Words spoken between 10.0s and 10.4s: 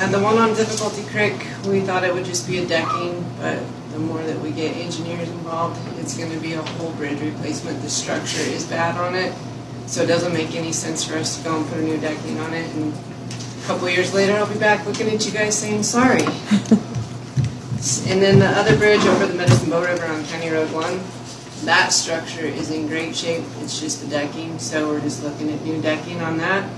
it doesn't